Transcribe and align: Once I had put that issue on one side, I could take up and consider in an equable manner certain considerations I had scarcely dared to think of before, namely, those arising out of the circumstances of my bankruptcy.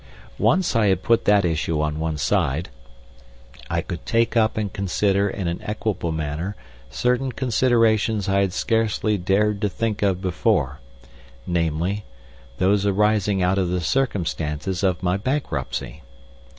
Once 0.39 0.75
I 0.75 0.87
had 0.87 1.03
put 1.03 1.25
that 1.25 1.45
issue 1.45 1.79
on 1.79 1.99
one 1.99 2.17
side, 2.17 2.69
I 3.69 3.81
could 3.81 4.03
take 4.03 4.35
up 4.35 4.57
and 4.57 4.73
consider 4.73 5.29
in 5.29 5.47
an 5.47 5.59
equable 5.61 6.11
manner 6.11 6.55
certain 6.89 7.31
considerations 7.31 8.27
I 8.27 8.41
had 8.41 8.51
scarcely 8.51 9.19
dared 9.19 9.61
to 9.61 9.69
think 9.69 10.01
of 10.01 10.19
before, 10.19 10.79
namely, 11.45 12.03
those 12.57 12.83
arising 12.83 13.43
out 13.43 13.59
of 13.59 13.69
the 13.69 13.79
circumstances 13.81 14.81
of 14.81 15.03
my 15.03 15.17
bankruptcy. 15.17 16.01